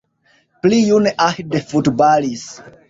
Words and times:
Pli 0.63 0.79
june 0.87 1.13
Ahde 1.27 1.65
futbalis. 1.73 2.45